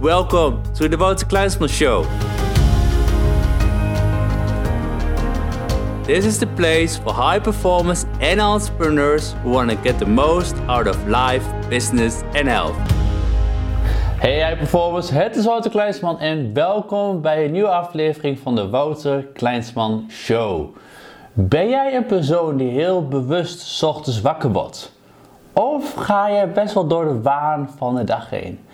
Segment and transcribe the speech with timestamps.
[0.00, 2.02] Welcome to the Wouter Kleinsman Show.
[6.04, 10.54] This is the place for high performers and entrepreneurs who want to get the most
[10.68, 12.76] out of life, business and health.
[14.20, 18.68] Hey high performers, het is Wouter Kleinsman en welkom bij een nieuwe aflevering van de
[18.68, 20.76] Wouter Kleinsman Show.
[21.32, 24.92] Ben jij een persoon die heel bewust ochtends wakker wordt?
[25.52, 28.65] Of ga je best wel door de waan van de dag heen?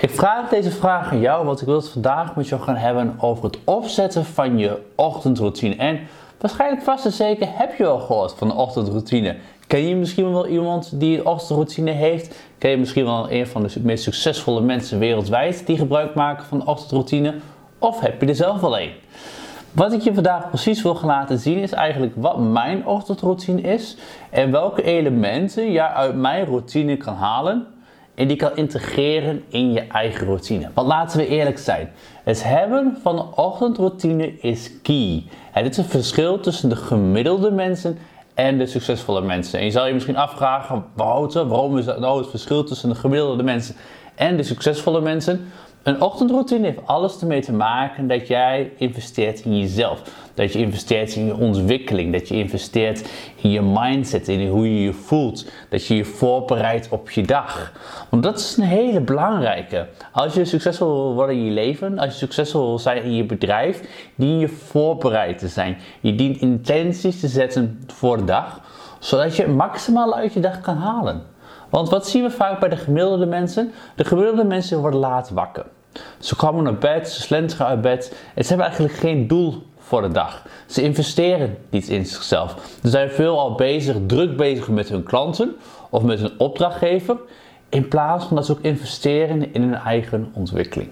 [0.00, 3.14] Ik vraag deze vraag aan jou, want ik wil het vandaag met jou gaan hebben
[3.18, 5.76] over het opzetten van je ochtendroutine.
[5.76, 6.00] En
[6.38, 9.36] waarschijnlijk vast en zeker heb je al gehoord van de ochtendroutine.
[9.66, 12.34] Ken je misschien wel iemand die een ochtendroutine heeft?
[12.58, 16.58] Ken je misschien wel een van de meest succesvolle mensen wereldwijd die gebruik maken van
[16.58, 17.34] de ochtendroutine?
[17.78, 18.92] Of heb je er zelf al een?
[19.72, 23.96] Wat ik je vandaag precies wil gaan laten zien is eigenlijk wat mijn ochtendroutine is
[24.30, 27.66] en welke elementen jij uit mijn routine kan halen
[28.20, 30.70] en die kan integreren in je eigen routine.
[30.74, 31.92] Want laten we eerlijk zijn,
[32.24, 35.24] het hebben van een ochtendroutine is key.
[35.50, 37.98] Het is een verschil tussen de gemiddelde mensen
[38.34, 39.58] en de succesvolle mensen.
[39.58, 42.94] En je zal je misschien afvragen, Wouter, waarom is dat nou het verschil tussen de
[42.94, 43.74] gemiddelde mensen
[44.14, 45.52] en de succesvolle mensen?
[45.82, 50.02] Een ochtendroutine heeft alles ermee te maken dat jij investeert in jezelf.
[50.34, 52.12] Dat je investeert in je ontwikkeling.
[52.12, 55.50] Dat je investeert in je mindset, in hoe je je voelt.
[55.70, 57.72] Dat je je voorbereidt op je dag.
[58.08, 59.88] Want dat is een hele belangrijke.
[60.12, 63.24] Als je succesvol wil worden in je leven, als je succesvol wil zijn in je
[63.24, 63.82] bedrijf,
[64.14, 65.76] dien je voorbereid te zijn.
[66.00, 68.60] Je dient intenties te zetten voor de dag,
[68.98, 71.22] zodat je maximaal uit je dag kan halen.
[71.70, 73.72] Want wat zien we vaak bij de gemiddelde mensen?
[73.96, 75.66] De gemiddelde mensen worden laat wakker.
[76.18, 80.02] Ze komen naar bed, ze slenteren uit bed en ze hebben eigenlijk geen doel voor
[80.02, 80.46] de dag.
[80.66, 82.76] Ze investeren niet in zichzelf.
[82.82, 85.56] Ze zijn veel al bezig, druk bezig met hun klanten
[85.90, 87.16] of met hun opdrachtgever,
[87.68, 90.90] in plaats van dat ze ook investeren in hun eigen ontwikkeling.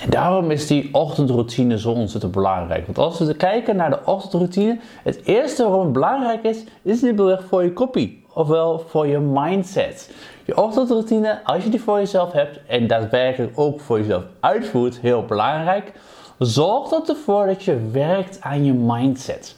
[0.00, 2.86] En daarom is die ochtendroutine zo ontzettend belangrijk.
[2.86, 7.44] Want als we kijken naar de ochtendroutine, het eerste waarom het belangrijk is, is simpelweg
[7.44, 8.19] voor je kopie.
[8.32, 10.10] Ofwel voor je mindset.
[10.44, 15.24] Je ochtendroutine, als je die voor jezelf hebt en daadwerkelijk ook voor jezelf uitvoert, heel
[15.24, 15.92] belangrijk.
[16.38, 19.56] Zorg ervoor dat je werkt aan je mindset.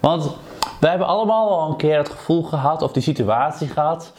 [0.00, 0.36] Want
[0.80, 4.12] we hebben allemaal al een keer het gevoel gehad of die situatie gehad.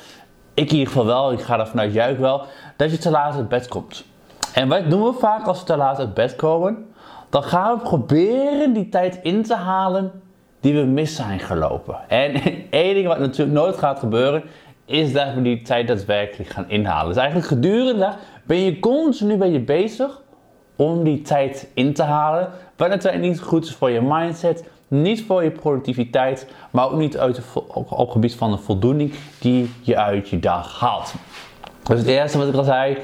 [0.54, 2.42] Ik in ieder geval wel, ik ga er vanuit juik wel,
[2.78, 4.04] dat je te laat uit bed komt.
[4.54, 6.94] En wat doen we vaak als we te laat uit bed komen?
[7.30, 10.23] Dan gaan we proberen die tijd in te halen
[10.64, 11.96] die we mis zijn gelopen.
[12.08, 14.44] En één ding wat natuurlijk nooit gaat gebeuren,
[14.86, 17.08] is dat we die tijd daadwerkelijk gaan inhalen.
[17.08, 20.22] Dus eigenlijk gedurende de dag ben je continu ben je bezig
[20.76, 22.50] om die tijd in te halen.
[22.78, 27.18] Wat natuurlijk niet goed is voor je mindset, niet voor je productiviteit, maar ook niet
[27.18, 31.14] uit op, op gebied van de voldoening die je uit je dag haalt.
[31.84, 32.98] Dus het eerste wat ik al zei,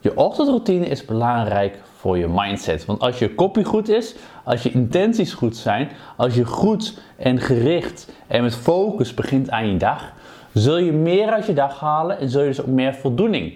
[0.00, 2.84] je ochtendroutine is belangrijk voor je mindset.
[2.84, 7.40] Want als je kopie goed is, als je intenties goed zijn, als je goed en
[7.40, 10.12] gericht en met focus begint aan je dag,
[10.52, 13.52] zul je meer uit je dag halen en zul je dus ook meer voldoening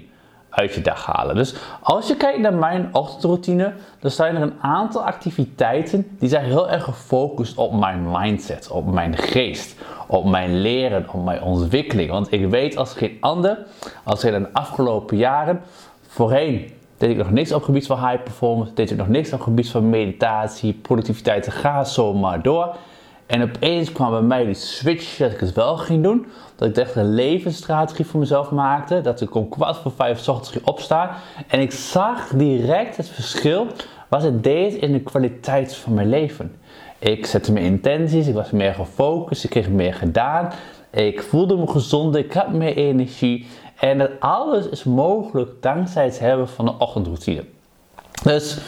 [0.49, 1.35] uit je dag halen.
[1.35, 6.45] Dus als je kijkt naar mijn ochtendroutine, dan zijn er een aantal activiteiten die zijn
[6.45, 12.11] heel erg gefocust op mijn mindset, op mijn geest, op mijn leren, op mijn ontwikkeling.
[12.11, 13.59] Want ik weet als geen ander,
[14.05, 15.61] als in de afgelopen jaren,
[16.07, 19.27] voorheen deed ik nog niks op het gebied van high performance, deed ik nog niks
[19.27, 22.77] op het gebied van meditatie, productiviteit, ga zo maar door.
[23.27, 26.27] En opeens kwam bij mij die switch dat ik het wel ging doen.
[26.57, 29.01] Dat ik echt een levensstrategie voor mezelf maakte.
[29.01, 31.11] Dat ik om kwart voor vijf ochtends ging opstaan.
[31.47, 33.67] En ik zag direct het verschil
[34.09, 36.57] wat het deed in de kwaliteit van mijn leven.
[36.99, 40.53] Ik zette mijn intenties, ik was meer gefocust, ik kreeg meer gedaan.
[40.91, 43.47] Ik voelde me gezonder, ik had meer energie.
[43.81, 47.45] En dat alles is mogelijk dankzij het hebben van een ochtendroutine.
[48.23, 48.59] Dus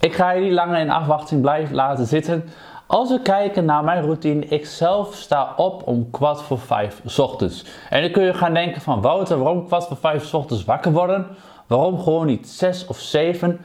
[0.00, 2.44] ik ga je niet langer in afwachting blijven laten zitten.
[2.86, 7.64] Als we kijken naar mijn routine, ik zelf sta op om kwart voor vijf ochtends.
[7.90, 11.26] En dan kun je gaan denken van Wouter, waarom kwart voor vijf ochtends wakker worden?
[11.66, 13.60] Waarom gewoon niet zes of zeven?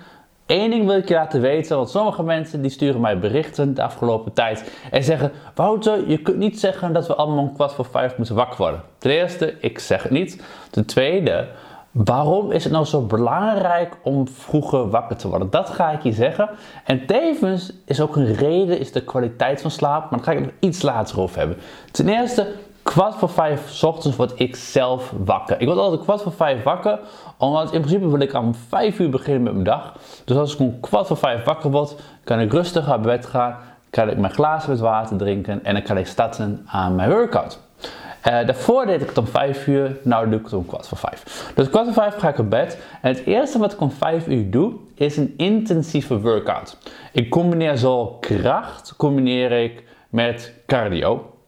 [0.50, 3.84] Eén ding wil ik je laten weten, want sommige mensen die sturen mij berichten de
[3.84, 7.86] afgelopen tijd en zeggen: Wouter, je kunt niet zeggen dat we allemaal om kwart voor
[7.86, 8.82] vijf moeten wakker worden.
[8.98, 10.44] Ten eerste, ik zeg het niet.
[10.72, 11.48] Ten tweede,
[11.92, 15.50] waarom is het nou zo belangrijk om vroeger wakker te worden?
[15.50, 16.50] Dat ga ik je zeggen.
[16.84, 20.40] En tevens is ook een reden, is de kwaliteit van slaap, maar daar ga ik
[20.40, 21.58] nog iets later over hebben.
[21.92, 22.48] Ten eerste,
[22.90, 25.62] kwart voor vijf s ochtends word ik zelf wakker.
[25.62, 27.00] Ik word altijd kwart voor vijf wakker,
[27.38, 29.94] omdat in principe wil ik om vijf uur beginnen met mijn dag.
[30.26, 33.56] Dus als ik om kwart voor vijf wakker word, kan ik rustig naar bed gaan,
[33.90, 37.60] kan ik mijn glazen met water drinken en dan kan ik starten aan mijn workout.
[37.82, 40.98] Uh, daarvoor deed ik het om 5 uur, nou doe ik het om kwart voor
[40.98, 41.52] 5.
[41.56, 42.78] Dus kwart voor 5 ga ik op bed.
[43.02, 46.78] En het eerste wat ik om 5 uur doe, is een intensieve workout.
[47.12, 51.39] Ik combineer zo kracht, combineer ik met cardio.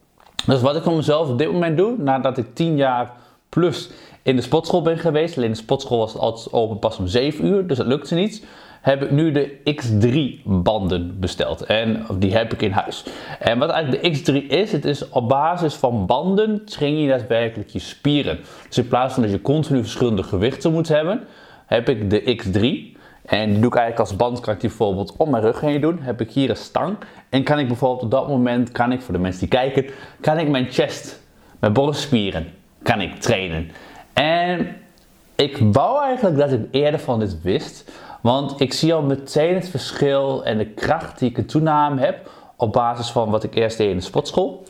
[0.45, 3.11] Dus wat ik voor mezelf op dit moment doe, nadat ik 10 jaar
[3.49, 3.89] plus
[4.21, 5.37] in de sportschool ben geweest.
[5.37, 8.45] Alleen de sportschool was altijd open pas om 7 uur, dus dat lukte niet
[8.81, 11.63] heb ik nu de X3 banden besteld.
[11.63, 13.05] En die heb ik in huis.
[13.39, 17.69] En wat eigenlijk de X3 is, het is op basis van banden train je daadwerkelijk
[17.69, 18.39] je spieren.
[18.67, 21.23] Dus in plaats van dat je continu verschillende gewichten moet hebben,
[21.65, 22.90] heb ik de X3.
[23.25, 25.81] En die doe ik eigenlijk als band, kan ik die bijvoorbeeld om mijn rug heen
[25.81, 25.99] doen.
[26.01, 26.97] Heb ik hier een stang.
[27.29, 29.85] En kan ik bijvoorbeeld op dat moment, kan ik voor de mensen die kijken,
[30.21, 31.21] kan ik mijn chest,
[31.59, 32.47] mijn borstspieren,
[32.83, 33.71] kan ik trainen.
[34.13, 34.75] En
[35.35, 37.91] ik wou eigenlijk dat ik eerder van dit wist.
[38.21, 42.29] Want ik zie al meteen het verschil en de kracht die ik in toename heb
[42.55, 44.63] op basis van wat ik eerst deed in de sportschool.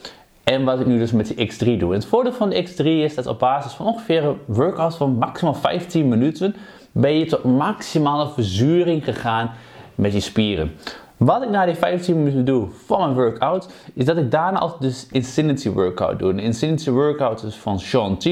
[0.44, 1.94] En wat ik nu dus met de X3 doe.
[1.94, 5.54] Het voordeel van de X3 is dat op basis van ongeveer een workout van maximaal
[5.54, 6.56] 15 minuten
[6.92, 9.52] ben je tot maximale verzuring gegaan
[9.96, 10.72] met je spieren.
[11.18, 14.82] Wat ik na die 15 minuten doe van mijn workout, is dat ik daarna altijd
[14.82, 16.30] dus Insanity workout doe.
[16.30, 18.26] Een Insanity workout is van Sean T.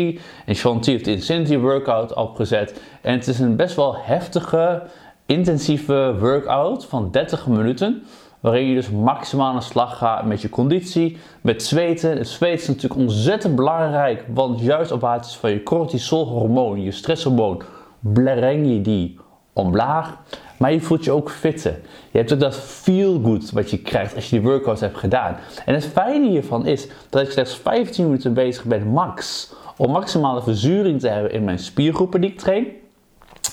[0.46, 2.82] En Sean T heeft de Insanity workout opgezet.
[3.02, 4.84] En het is een best wel heftige,
[5.26, 8.04] intensieve workout van 30 minuten.
[8.40, 12.18] Waarin je dus maximaal aan de slag gaat met je conditie, met zweten.
[12.18, 17.62] Het zweten is natuurlijk ontzettend belangrijk, want juist op basis van je cortisolhormoon, je stresshormoon,
[18.00, 19.20] breng je die
[19.54, 20.18] omlaag.
[20.58, 21.80] Maar je voelt je ook fitter.
[22.12, 25.38] Je hebt ook dat feel good wat je krijgt als je die workouts hebt gedaan.
[25.66, 29.54] En het fijne hiervan is dat ik slechts 15 minuten bezig ben max.
[29.78, 32.68] Om maximale verzuring te hebben in mijn spiergroepen die ik train.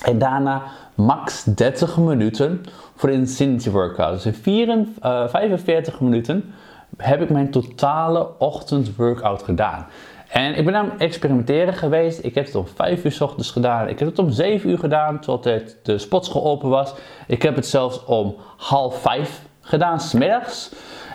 [0.02, 0.62] En daarna
[0.94, 2.64] max 30 minuten
[2.96, 4.22] voor de Insanity Workout.
[4.22, 6.54] Dus in 45 eh, minuten
[6.96, 9.86] heb ik mijn totale ochtend workout gedaan.
[10.28, 12.24] En ik ben aan het experimenteren geweest.
[12.24, 13.88] Ik heb het om 5 uur s ochtends gedaan.
[13.88, 16.94] Ik heb het om 7 uur gedaan, totdat de sportschool open was.
[17.26, 20.70] Ik heb het zelfs om half 5 gedaan, smiddags.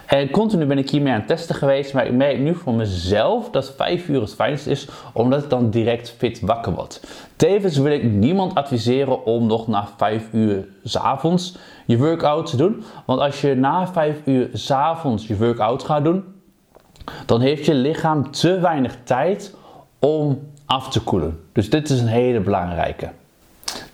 [0.06, 3.50] En continu ben ik hiermee aan het testen geweest, maar ik merk nu voor mezelf
[3.50, 7.02] dat 5 uur het fijnst is, omdat ik dan direct fit wakker word.
[7.36, 12.58] Tevens wil ik niemand adviseren om nog na 5 uur s avonds je workout te
[12.58, 12.84] doen.
[13.06, 16.24] Want als je na 5 uur s avonds je workout gaat doen,
[17.26, 19.56] dan heeft je lichaam te weinig tijd
[20.00, 21.40] om af te koelen.
[21.52, 23.10] Dus dit is een hele belangrijke.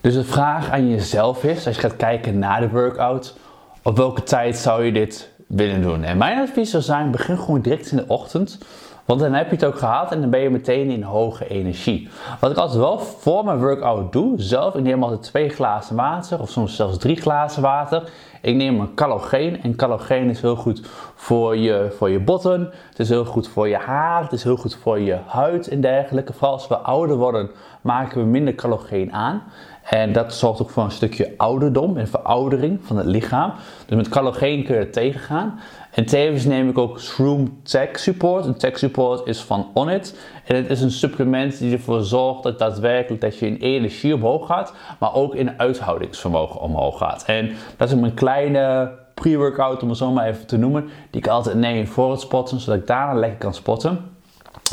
[0.00, 3.36] Dus de vraag aan jezelf is, als je gaat kijken naar de workout,
[3.82, 6.04] op welke tijd zou je dit willen doen?
[6.04, 8.58] En mijn advies zou zijn, begin gewoon direct in de ochtend.
[9.08, 12.08] Want dan heb je het ook gehad en dan ben je meteen in hoge energie.
[12.40, 16.40] Wat ik altijd wel voor mijn workout doe, zelf, ik neem altijd twee glazen water
[16.40, 18.10] of soms zelfs drie glazen water.
[18.42, 20.80] Ik neem een calogeen en calogeen is heel goed
[21.14, 24.56] voor je, voor je botten, het is heel goed voor je haar, het is heel
[24.56, 26.32] goed voor je huid en dergelijke.
[26.32, 27.50] Vooral als we ouder worden
[27.80, 29.42] maken we minder calogeen aan.
[29.90, 33.52] En dat zorgt ook voor een stukje ouderdom en veroudering van het lichaam.
[33.86, 35.60] Dus met calogeen kun je het tegengaan.
[35.90, 38.44] En tevens neem ik ook Shroom Tech Support.
[38.44, 40.18] Een Tech Support is van Onnit.
[40.44, 44.46] En het is een supplement die ervoor zorgt dat daadwerkelijk dat je in energie omhoog
[44.46, 47.24] gaat, maar ook in uithoudingsvermogen omhoog gaat.
[47.24, 51.28] En dat is een kleine pre-workout, om het zo maar even te noemen, die ik
[51.28, 54.17] altijd neem voor het spotten, zodat ik daarna lekker kan spotten.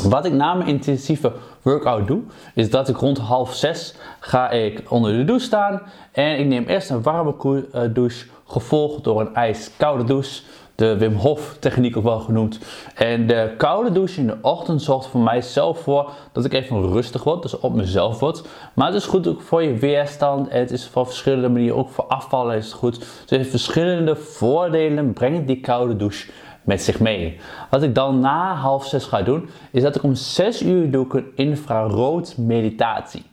[0.02, 1.32] Wat ik na mijn intensieve
[1.62, 2.22] workout doe,
[2.54, 5.82] is dat ik rond half zes ga ik onder de douche staan
[6.12, 10.42] en ik neem eerst een warme eh, douche, gevolgd door een ijskoude douche
[10.76, 12.58] de Wim Hof techniek ook wel genoemd.
[12.94, 17.24] En de koude douche in de ochtend zorgt voor mijzelf voor dat ik even rustig
[17.24, 18.42] word, dus op mezelf word.
[18.74, 21.88] Maar het is goed ook voor je weerstand en het is voor verschillende manieren, ook
[21.88, 22.98] voor afvallen is het goed.
[22.98, 26.30] Dus het heeft verschillende voordelen, brengt die koude douche
[26.66, 27.38] met zich mee.
[27.70, 31.04] Wat ik dan na half zes ga doen, is dat ik om 6 uur doe
[31.04, 33.24] ik een infrarood meditatie.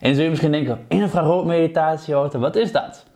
[0.00, 3.06] En zul je misschien denken, infrarood meditatie, wat is dat?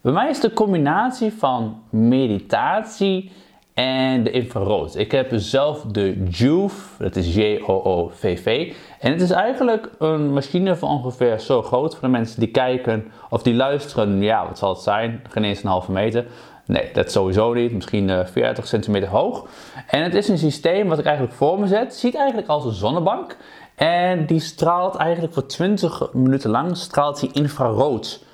[0.00, 3.30] Bij mij is de combinatie van meditatie
[3.74, 4.96] en de infrarood.
[4.96, 8.72] Ik heb zelf de Joove, dat is J-O-O-V-V.
[9.00, 13.04] En het is eigenlijk een machine van ongeveer zo groot voor de mensen die kijken
[13.30, 14.22] of die luisteren.
[14.22, 15.22] Ja, wat zal het zijn?
[15.30, 16.26] Geen eens een halve meter.
[16.66, 17.72] Nee, dat sowieso niet.
[17.72, 19.46] Misschien uh, 40 centimeter hoog.
[19.86, 21.94] En het is een systeem wat ik eigenlijk voor me zet.
[21.94, 23.36] Ziet eigenlijk als een zonnebank.
[23.74, 28.24] En die straalt eigenlijk voor 20 minuten lang straalt die infrarood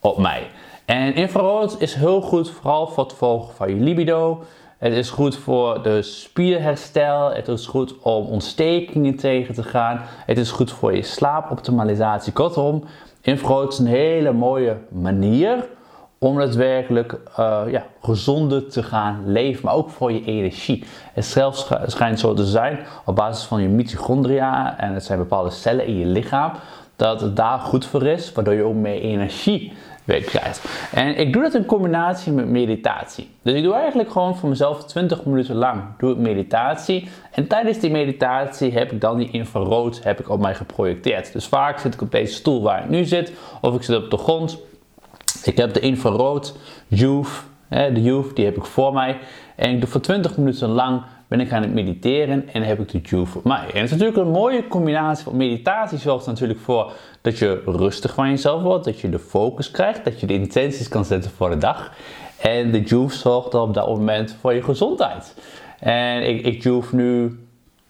[0.00, 0.50] op mij.
[0.84, 4.42] En infrarood is heel goed, vooral voor het volgen van je libido.
[4.78, 7.34] Het is goed voor de spierherstel.
[7.34, 10.00] Het is goed om ontstekingen tegen te gaan.
[10.26, 12.32] Het is goed voor je slaapoptimalisatie.
[12.32, 12.84] Kortom,
[13.20, 15.68] infrarood is een hele mooie manier
[16.24, 20.84] om daadwerkelijk uh, ja, gezonder te gaan leven, maar ook voor je energie.
[21.12, 25.50] Het zelfs schijnt zo te zijn op basis van je mitochondria en het zijn bepaalde
[25.50, 26.52] cellen in je lichaam
[26.96, 29.72] dat het daar goed voor is, waardoor je ook meer energie
[30.04, 30.64] weer krijgt.
[30.92, 33.30] En ik doe dat in combinatie met meditatie.
[33.42, 37.08] Dus ik doe eigenlijk gewoon voor mezelf 20 minuten lang doe ik meditatie.
[37.30, 41.32] En tijdens die meditatie heb ik dan die infrarood heb ik op mij geprojecteerd.
[41.32, 44.10] Dus vaak zit ik op deze stoel waar ik nu zit, of ik zit op
[44.10, 44.58] de grond.
[45.44, 46.56] Ik heb de infrarood
[46.86, 49.18] Youth, de Youth, die heb ik voor mij.
[49.56, 52.88] En ik doe voor 20 minuten lang ben ik aan het mediteren en heb ik
[52.88, 53.60] de Juve voor mij.
[53.60, 57.62] En het is natuurlijk een mooie combinatie van meditatie zorgt er natuurlijk voor dat je
[57.64, 61.30] rustig van jezelf wordt, dat je de focus krijgt, dat je de intenties kan zetten
[61.30, 61.92] voor de dag.
[62.40, 65.34] En de Juve zorgt op dat moment voor je gezondheid.
[65.78, 67.38] En ik, ik Juve nu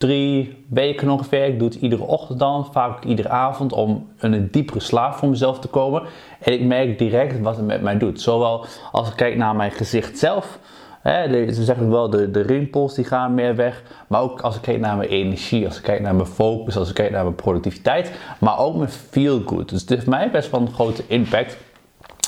[0.01, 1.45] drie weken ongeveer.
[1.45, 5.29] Ik doe het iedere ochtend dan, vaak iedere avond, om in een diepere slaap voor
[5.29, 6.03] mezelf te komen.
[6.41, 8.21] En ik merk direct wat het met mij doet.
[8.21, 10.59] Zowel als ik kijk naar mijn gezicht zelf,
[11.03, 13.83] Hè, ze zeggen wel, de, de rimpels die gaan meer weg.
[14.07, 16.89] Maar ook als ik kijk naar mijn energie, als ik kijk naar mijn focus, als
[16.89, 18.13] ik kijk naar mijn productiviteit.
[18.39, 19.69] Maar ook mijn feel good.
[19.69, 21.57] Dus het heeft mij best wel een grote impact.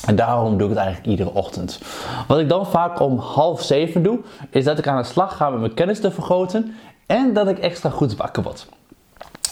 [0.07, 1.81] En daarom doe ik het eigenlijk iedere ochtend.
[2.29, 5.51] Wat ik dan vaak om half zeven doe, is dat ik aan de slag ga
[5.51, 6.75] met mijn kennis te vergroten.
[7.07, 8.67] En dat ik extra goed wakker word.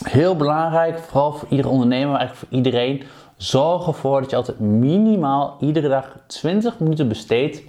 [0.09, 3.03] Heel belangrijk, vooral voor iedere ondernemer, eigenlijk voor iedereen.
[3.37, 7.63] Zorg ervoor dat je altijd minimaal iedere dag 20 minuten besteedt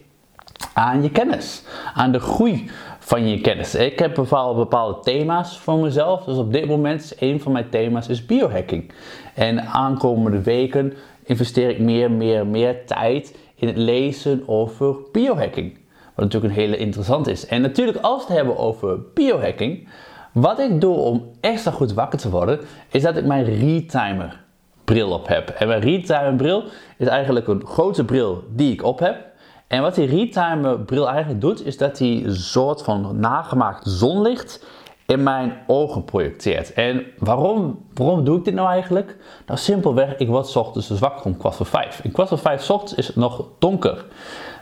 [0.73, 2.69] aan je kennis, aan de groei
[2.99, 3.75] van je kennis.
[3.75, 6.23] Ik heb bepaalde, bepaalde thema's voor mezelf.
[6.23, 8.91] Dus op dit moment is een van mijn thema's is biohacking.
[9.35, 15.77] En aankomende weken investeer ik meer, meer, meer tijd in het lezen over biohacking.
[16.15, 17.45] Wat natuurlijk een hele interessant is.
[17.45, 19.87] En natuurlijk als we het hebben over biohacking,
[20.31, 24.43] wat ik doe om extra goed wakker te worden, is dat ik mijn retimer
[24.83, 25.49] bril op heb.
[25.49, 26.63] En mijn retimer bril
[26.97, 29.29] is eigenlijk een grote bril die ik op heb.
[29.71, 34.65] En wat die Retimer bril eigenlijk doet, is dat hij een soort van nagemaakt zonlicht
[35.05, 36.73] in mijn ogen projecteert.
[36.73, 39.17] En waarom, waarom doe ik dit nou eigenlijk?
[39.45, 41.99] Nou, simpelweg, ik word ochtends dus wakker om kwart voor vijf.
[42.03, 44.05] In kwart voor vijf ochtends is het nog donker.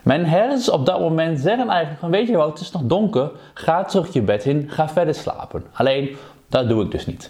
[0.03, 3.31] Mijn hersens op dat moment zeggen eigenlijk van, weet je wat, het is nog donker,
[3.53, 5.63] ga terug je bed in, ga verder slapen.
[5.71, 6.17] Alleen,
[6.49, 7.29] dat doe ik dus niet.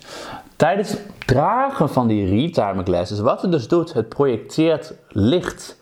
[0.55, 5.81] Tijdens het dragen van die retimer glasses, wat het dus doet, het projecteert licht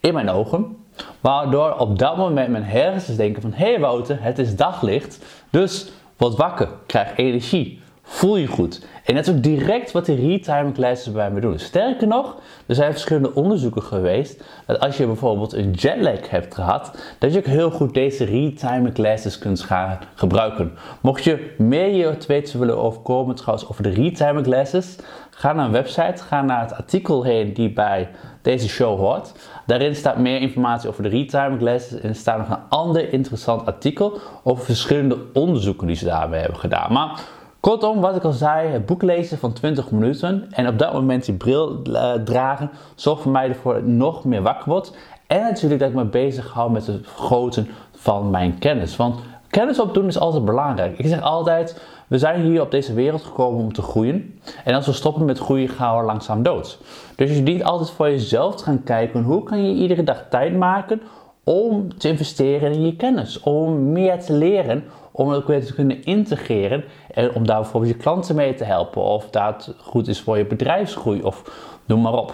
[0.00, 0.76] in mijn ogen.
[1.20, 3.52] Waardoor op dat moment mijn hersens denken van...
[3.52, 8.86] Hé hey Wouter, het is daglicht, dus word wakker, krijg energie, voel je goed.
[9.04, 11.58] En dat is ook direct wat de retiming classes bij me doen.
[11.58, 12.36] Sterker nog,
[12.66, 14.44] er zijn verschillende onderzoeken geweest...
[14.66, 17.14] dat als je bijvoorbeeld een jetlag hebt gehad...
[17.18, 20.72] dat je ook heel goed deze retiming classes kunt gaan gebruiken.
[21.00, 24.96] Mocht je meer je te weten willen overkomen trouwens over de retiming classes...
[25.30, 28.08] ga naar een website, ga naar het artikel heen die bij
[28.42, 29.32] deze show hoort.
[29.66, 33.66] Daarin staat meer informatie over de retirement glasses en er staat nog een ander interessant
[33.66, 36.92] artikel over verschillende onderzoeken die ze daarbij hebben gedaan.
[36.92, 37.20] Maar
[37.60, 41.24] kortom, wat ik al zei, het boek lezen van 20 minuten en op dat moment
[41.24, 44.92] die bril uh, dragen zorgt voor mij ervoor dat ik nog meer wakker word.
[45.26, 48.96] En natuurlijk dat ik me bezig hou met het vergroten van mijn kennis.
[48.96, 50.98] Want kennis opdoen is altijd belangrijk.
[50.98, 54.40] Ik zeg altijd, we zijn hier op deze wereld gekomen om te groeien.
[54.64, 56.78] En als we stoppen met groeien, gaan we langzaam dood.
[57.16, 60.56] Dus je dient altijd voor jezelf te gaan kijken hoe kan je iedere dag tijd
[60.56, 61.00] maken
[61.44, 63.40] om te investeren in je kennis.
[63.40, 64.84] Om meer te leren,
[65.18, 66.84] om het ook weer te kunnen integreren.
[67.10, 69.02] En om daar bijvoorbeeld je klanten mee te helpen.
[69.02, 71.42] Of dat goed is voor je bedrijfsgroei of
[71.84, 72.32] noem maar op.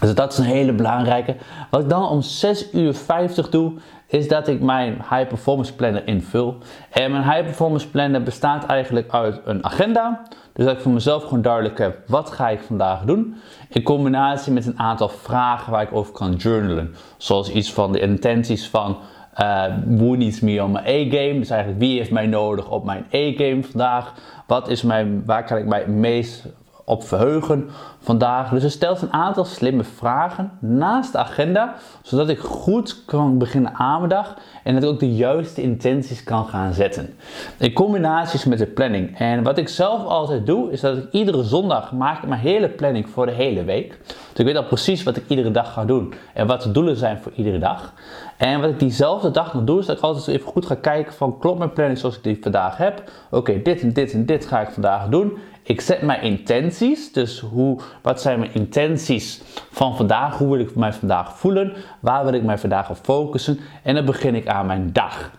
[0.00, 1.36] Dus dat is een hele belangrijke.
[1.70, 3.72] Wat ik dan om 6 uur 50 doe,
[4.06, 6.56] is dat ik mijn High Performance Planner invul.
[6.90, 10.22] En mijn High Performance Planner bestaat eigenlijk uit een agenda.
[10.52, 13.34] Dus dat ik voor mezelf gewoon duidelijk heb, wat ga ik vandaag doen?
[13.68, 16.94] In combinatie met een aantal vragen waar ik over kan journalen.
[17.16, 18.96] Zoals iets van de intenties van...
[19.40, 21.38] Uh, who needs me on mijn A-game?
[21.38, 24.14] Dus eigenlijk wie heeft mij nodig op mijn A-game vandaag?
[24.46, 26.46] Wat is mijn, waar kan ik mij het meest
[26.88, 28.50] op verheugen vandaag.
[28.50, 33.74] Dus er stelt een aantal slimme vragen naast de agenda, zodat ik goed kan beginnen
[33.74, 37.14] aan mijn dag en dat ik ook de juiste intenties kan gaan zetten.
[37.58, 39.18] In combinaties met de planning.
[39.18, 43.08] En wat ik zelf altijd doe, is dat ik iedere zondag maak mijn hele planning
[43.08, 43.98] voor de hele week.
[44.06, 46.96] Dus ik weet al precies wat ik iedere dag ga doen en wat de doelen
[46.96, 47.92] zijn voor iedere dag.
[48.36, 51.12] En wat ik diezelfde dag nog doe, is dat ik altijd even goed ga kijken
[51.12, 53.02] van klopt mijn planning zoals ik die vandaag heb.
[53.30, 55.38] Oké, dit en dit en dit ga ik vandaag doen.
[55.66, 60.38] Ik zet mijn intenties, dus hoe, wat zijn mijn intenties van vandaag?
[60.38, 61.72] Hoe wil ik mij vandaag voelen?
[62.00, 63.58] Waar wil ik mij vandaag op focussen?
[63.82, 65.30] En dan begin ik aan mijn dag.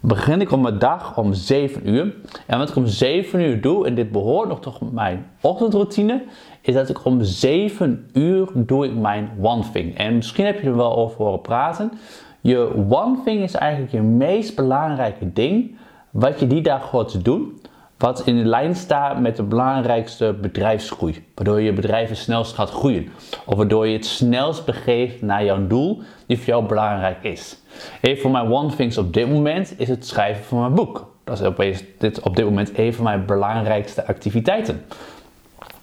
[0.00, 2.14] begin ik om mijn dag om 7 uur.
[2.46, 6.22] En wat ik om 7 uur doe, en dit behoort nog tot mijn ochtendroutine,
[6.60, 9.96] is dat ik om 7 uur doe ik mijn one thing.
[9.96, 11.92] En misschien heb je er wel over horen praten.
[12.40, 15.76] Je one thing is eigenlijk je meest belangrijke ding
[16.10, 17.60] wat je die dag hoort doen.
[17.98, 21.24] Wat in lijn staat met de belangrijkste bedrijfsgroei.
[21.34, 23.08] Waardoor je bedrijf het snelst gaat groeien.
[23.44, 27.58] Of waardoor je het snelst begeeft naar jouw doel die voor jou belangrijk is.
[28.00, 31.14] Een van mijn one things op dit moment is het schrijven van mijn boek.
[31.24, 34.84] Dat is opeens dit, op dit moment een van mijn belangrijkste activiteiten.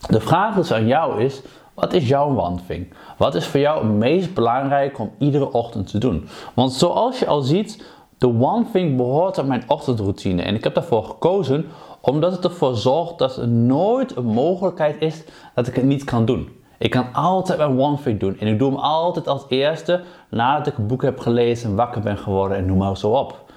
[0.10, 1.42] De vraag dus aan jou is,
[1.74, 2.94] wat is jouw one thing?
[3.18, 6.28] Wat is voor jou het meest belangrijk om iedere ochtend te doen?
[6.54, 7.84] Want zoals je al ziet,
[8.18, 10.42] de one thing behoort aan mijn ochtendroutine.
[10.42, 11.66] En ik heb daarvoor gekozen
[12.06, 15.24] omdat het ervoor zorgt dat er nooit een mogelijkheid is
[15.56, 16.50] dat ik het niet kan doen.
[16.78, 18.40] Ik kan altijd mijn one thing doen.
[18.40, 22.18] En ik doe hem altijd als eerste nadat ik een boek heb gelezen, wakker ben
[22.18, 23.52] geworden en noem maar zo op.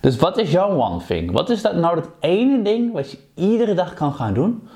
[0.00, 1.32] Dus wat is jouw one thing?
[1.32, 4.68] Wat is dat nou dat ene ding wat je iedere dag kan gaan doen?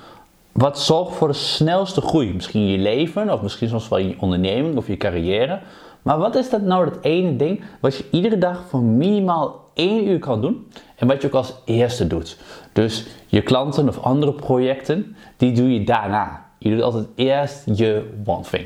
[0.51, 2.33] Wat zorgt voor de snelste groei?
[2.33, 5.59] Misschien in je leven, of misschien soms wel in je onderneming of je carrière.
[6.01, 10.07] Maar wat is dat nou dat ene ding wat je iedere dag voor minimaal één
[10.07, 12.37] uur kan doen en wat je ook als eerste doet?
[12.73, 16.45] Dus je klanten of andere projecten, die doe je daarna.
[16.57, 18.65] Je doet altijd eerst je one thing.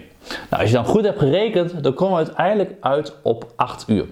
[0.49, 4.05] Nou, als je dan goed hebt gerekend, dan kom je uiteindelijk uit op 8 uur.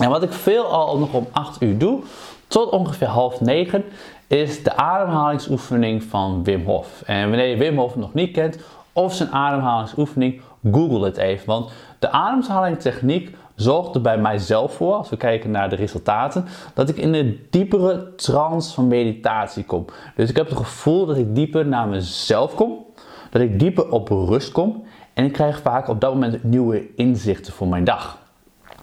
[0.00, 2.00] En wat ik veelal nog om 8 uur doe,
[2.46, 3.84] tot ongeveer half 9,
[4.26, 7.02] is de ademhalingsoefening van Wim Hof.
[7.06, 8.58] En wanneer je Wim Hof nog niet kent,
[8.92, 10.40] of zijn ademhalingsoefening,
[10.72, 11.46] google het even.
[11.46, 16.44] Want de ademhalingstechniek zorgt er bij mijzelf voor, als we kijken naar de resultaten,
[16.74, 19.84] dat ik in een diepere trance van meditatie kom.
[20.16, 22.84] Dus ik heb het gevoel dat ik dieper naar mezelf kom,
[23.30, 24.84] dat ik dieper op rust kom
[25.14, 28.18] en ik krijg vaak op dat moment nieuwe inzichten voor mijn dag.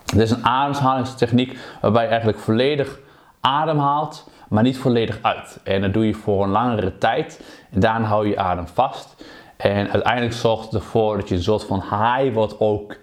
[0.05, 2.99] Dit is een ademhalingstechniek waarbij je eigenlijk volledig
[3.41, 5.59] ademhaalt, maar niet volledig uit.
[5.63, 9.23] En dat doe je voor een langere tijd en daarna hou je je adem vast.
[9.57, 12.97] En uiteindelijk zorgt het ervoor dat je een soort van high wordt ook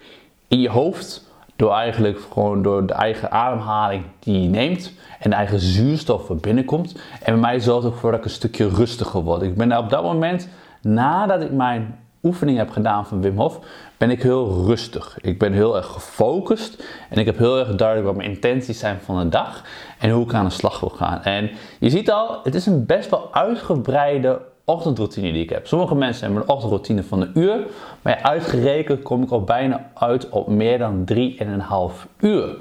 [0.48, 1.30] in je hoofd.
[1.56, 6.36] Door eigenlijk gewoon door de eigen ademhaling die je neemt en de eigen zuurstof er
[6.36, 6.92] binnenkomt.
[7.22, 9.42] En bij mij zorgt het ervoor dat ik een stukje rustiger word.
[9.42, 10.48] Ik ben op dat moment,
[10.80, 13.58] nadat ik mijn oefening heb gedaan van Wim Hof,
[13.96, 15.18] ben ik heel rustig.
[15.20, 19.00] Ik ben heel erg gefocust en ik heb heel erg duidelijk wat mijn intenties zijn
[19.00, 19.64] van de dag
[19.98, 21.22] en hoe ik aan de slag wil gaan.
[21.22, 24.40] En je ziet al, het is een best wel uitgebreide
[24.72, 25.66] ochtendroutine die ik heb.
[25.66, 27.66] Sommige mensen hebben een ochtendroutine van een uur,
[28.02, 32.56] maar uitgerekend kom ik al bijna uit op meer dan 3,5 uur.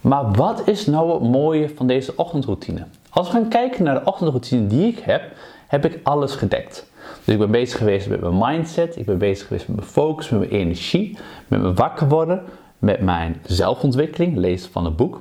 [0.00, 2.84] Maar wat is nou het mooie van deze ochtendroutine?
[3.10, 5.22] Als we gaan kijken naar de ochtendroutine die ik heb,
[5.66, 6.90] heb ik alles gedekt.
[7.24, 10.28] Dus ik ben bezig geweest met mijn mindset, ik ben bezig geweest met mijn focus,
[10.28, 12.42] met mijn energie, met mijn wakker worden,
[12.78, 15.20] met mijn zelfontwikkeling, lezen van een boek.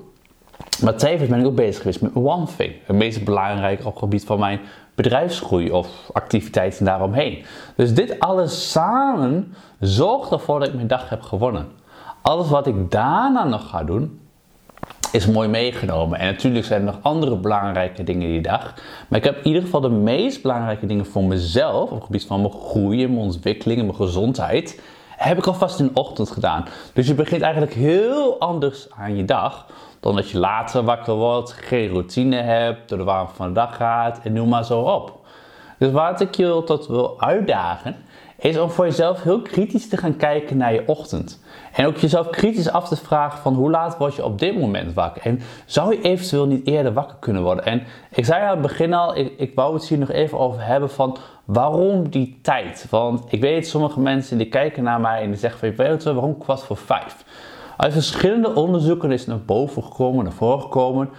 [0.82, 4.26] Maar tevens ben ik ook bezig geweest met One Thing, het meest belangrijke op gebied
[4.26, 4.60] van mijn
[4.96, 7.46] bedrijfsgroei of activiteiten daaromheen.
[7.76, 11.68] Dus dit alles samen zorgt ervoor dat ik mijn dag heb gewonnen.
[12.22, 14.20] Alles wat ik daarna nog ga doen,
[15.12, 16.20] is mooi meegenomen.
[16.20, 18.74] En natuurlijk zijn er nog andere belangrijke dingen die dag.
[19.08, 22.42] Maar ik heb in ieder geval de meest belangrijke dingen voor mezelf, op gebied van
[22.42, 24.82] mijn groei, mijn ontwikkeling en mijn gezondheid,
[25.18, 26.66] heb ik alvast in de ochtend gedaan.
[26.94, 29.66] Dus je begint eigenlijk heel anders aan je dag
[30.02, 33.76] dan dat je later wakker wordt, geen routine hebt, door de warm van de dag
[33.76, 35.20] gaat en noem maar zo op.
[35.78, 37.96] Dus wat ik je tot wil uitdagen,
[38.42, 41.44] is om voor jezelf heel kritisch te gaan kijken naar je ochtend.
[41.74, 44.94] En ook jezelf kritisch af te vragen van hoe laat word je op dit moment
[44.94, 45.22] wakker?
[45.22, 47.66] En zou je eventueel niet eerder wakker kunnen worden?
[47.66, 50.66] En ik zei aan het begin al, ik, ik wou het hier nog even over
[50.66, 52.86] hebben van waarom die tijd?
[52.90, 56.14] Want ik weet sommige mensen die kijken naar mij en die zeggen van, weet je
[56.14, 57.26] waarom kwart voor vijf?
[57.82, 61.10] Uit verschillende onderzoeken is naar boven gekomen, naar voren gekomen,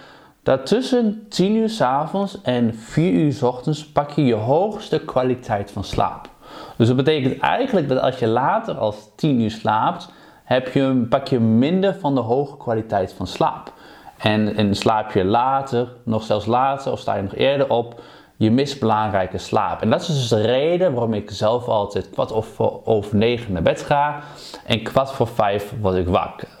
[0.43, 4.99] dat tussen 10 uur s avonds en 4 uur s ochtends pak je je hoogste
[4.99, 6.29] kwaliteit van slaap.
[6.77, 10.11] Dus dat betekent eigenlijk dat als je later als 10 uur slaapt,
[10.43, 13.73] heb je, pak je minder van de hoge kwaliteit van slaap.
[14.17, 18.01] En, en slaap je later, nog zelfs later, of sta je nog eerder op,
[18.43, 19.81] je mist belangrijke slaap.
[19.81, 23.61] En dat is dus de reden waarom ik zelf altijd kwart over, over negen naar
[23.61, 24.19] bed ga.
[24.65, 26.07] En kwart voor vijf word ik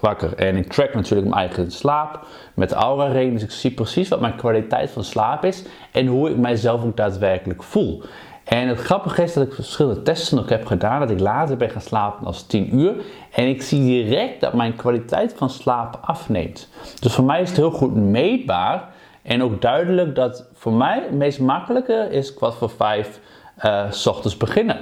[0.01, 0.33] wakker.
[0.35, 3.33] En ik track natuurlijk mijn eigen slaap met de Aura Ring.
[3.33, 5.63] Dus ik zie precies wat mijn kwaliteit van slaap is.
[5.91, 8.03] En hoe ik mijzelf ook daadwerkelijk voel.
[8.43, 10.99] En het grappige is dat ik verschillende testen ook heb gedaan.
[10.99, 12.93] Dat ik later ben gaan slapen als 10 uur.
[13.31, 16.69] En ik zie direct dat mijn kwaliteit van slaap afneemt.
[16.99, 18.91] Dus voor mij is het heel goed meetbaar.
[19.23, 23.19] En ook duidelijk dat voor mij het meest makkelijke is kwart voor vijf
[23.65, 24.77] uh, ochtends beginnen.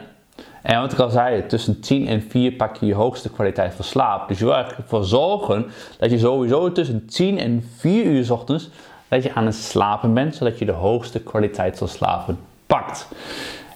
[0.62, 3.86] En wat ik al zei, tussen 10 en 4 pak je je hoogste kwaliteit van
[3.86, 4.28] slaap.
[4.28, 5.66] Dus je wil ervoor zorgen
[6.00, 8.70] dat je sowieso tussen 10 en 4 uur s ochtends
[9.08, 13.08] dat je aan het slapen bent, zodat je de hoogste kwaliteit van slapen pakt.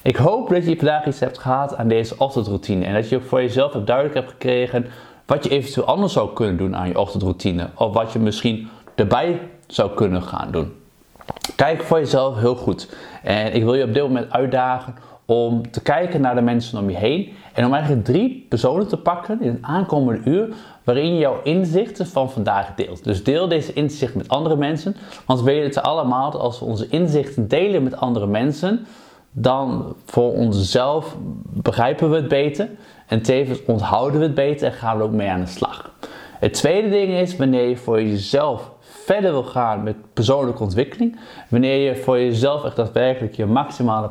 [0.01, 3.23] Ik hoop dat je vandaag iets hebt gehad aan deze ochtendroutine en dat je ook
[3.23, 4.85] voor jezelf duidelijk hebt gekregen
[5.25, 9.39] wat je eventueel anders zou kunnen doen aan je ochtendroutine of wat je misschien erbij
[9.67, 10.73] zou kunnen gaan doen.
[11.55, 12.95] Kijk voor jezelf heel goed.
[13.23, 16.89] En ik wil je op dit moment uitdagen om te kijken naar de mensen om
[16.89, 21.19] je heen en om eigenlijk drie personen te pakken in het aankomende uur waarin je
[21.19, 23.03] jouw inzichten van vandaag deelt.
[23.03, 26.87] Dus deel deze inzichten met andere mensen, want we weten allemaal dat als we onze
[26.89, 28.85] inzichten delen met andere mensen,
[29.31, 32.69] dan voor onszelf begrijpen we het beter
[33.07, 35.91] en tevens onthouden we het beter en gaan we ook mee aan de slag.
[36.45, 41.77] Het tweede ding is wanneer je voor jezelf verder wil gaan met persoonlijke ontwikkeling, wanneer
[41.77, 44.09] je voor jezelf echt daadwerkelijk je maximale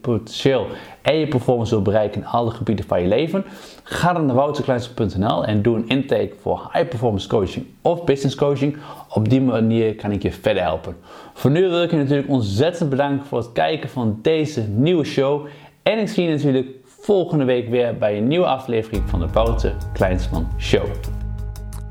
[0.00, 0.66] potentieel
[1.02, 3.44] en je performance wil bereiken in alle gebieden van je leven,
[3.82, 8.76] ga dan naar wouterkleinste.nl en doe een intake voor high performance coaching of business coaching.
[9.08, 10.96] Op die manier kan ik je verder helpen.
[11.34, 15.46] Voor nu wil ik je natuurlijk ontzettend bedanken voor het kijken van deze nieuwe show.
[15.82, 19.74] En ik zie je natuurlijk volgende week weer bij een nieuwe aflevering van de Wouter
[19.92, 20.84] Kleinsman Show.